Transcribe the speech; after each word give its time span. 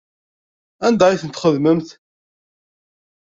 Anda 0.85 1.03
ay 1.07 1.19
tent-txaḍemt? 1.21 1.89